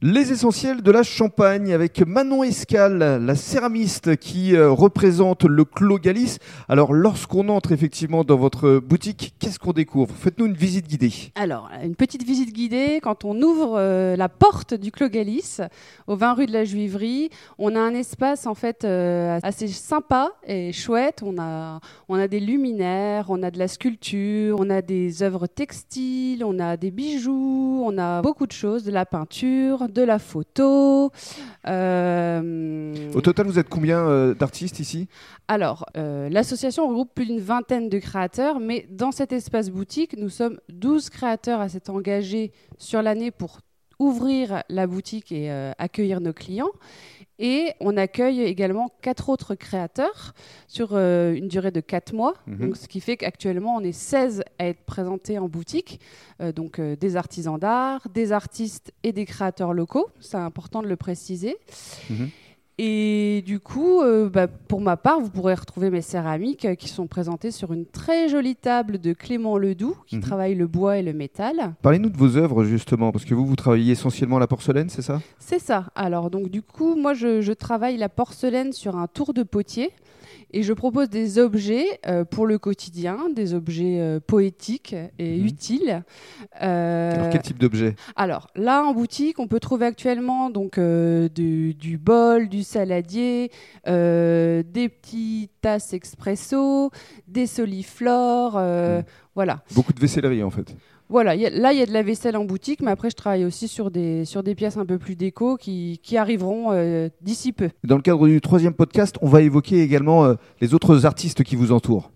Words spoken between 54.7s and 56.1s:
présentés en boutique.